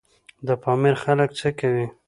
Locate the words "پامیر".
0.63-0.95